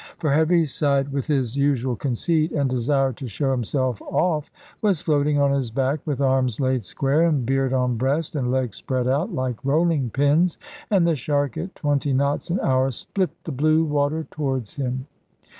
For 0.17 0.31
Heaviside, 0.31 1.09
with 1.09 1.27
his 1.27 1.55
usual 1.55 1.95
conceit, 1.95 2.51
and 2.53 2.67
desire 2.67 3.13
to 3.13 3.27
show 3.27 3.51
himself 3.51 4.01
off, 4.01 4.49
was 4.81 4.99
floating 4.99 5.39
on 5.39 5.51
his 5.51 5.69
back, 5.69 5.99
with 6.07 6.19
arms 6.19 6.59
laid 6.59 6.83
square, 6.83 7.21
and 7.27 7.45
beard 7.45 7.71
on 7.71 7.97
breast, 7.97 8.35
and 8.35 8.49
legs 8.49 8.77
spread 8.77 9.07
out 9.07 9.31
like 9.31 9.63
rolling 9.63 10.09
pins. 10.09 10.57
And 10.89 11.05
the 11.05 11.15
shark 11.15 11.55
at 11.55 11.75
twenty 11.75 12.13
knots 12.13 12.49
an 12.49 12.59
hour 12.61 12.89
split 12.89 13.29
the 13.43 13.51
blue 13.51 13.83
water 13.85 14.25
towards 14.31 14.73
him. 14.73 15.05